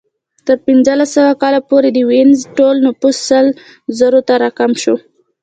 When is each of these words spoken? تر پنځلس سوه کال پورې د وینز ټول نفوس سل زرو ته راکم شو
تر 0.45 0.55
پنځلس 0.65 1.09
سوه 1.15 1.31
کال 1.41 1.55
پورې 1.69 1.89
د 1.93 1.97
وینز 2.09 2.39
ټول 2.57 2.75
نفوس 2.85 3.17
سل 3.29 3.45
زرو 3.97 4.19
ته 4.27 4.33
راکم 4.43 4.71
شو 4.81 4.95